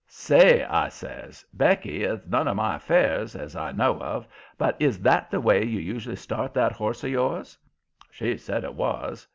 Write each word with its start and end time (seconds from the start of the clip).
"Say," 0.07 0.63
I 0.65 0.89
says, 0.89 1.45
"Becky, 1.53 2.03
it's 2.03 2.25
none 2.25 2.47
of 2.47 2.55
my 2.55 2.77
affairs, 2.77 3.35
as 3.35 3.55
I 3.55 3.71
know 3.71 3.99
of, 4.01 4.27
but 4.57 4.75
is 4.81 4.99
that 5.03 5.29
the 5.29 5.39
way 5.39 5.63
you 5.63 5.77
usually 5.79 6.15
start 6.15 6.55
that 6.55 6.71
horse 6.71 7.03
of 7.03 7.11
yours?" 7.11 7.55
She 8.09 8.35
said 8.37 8.63
it 8.63 8.73
was. 8.73 9.27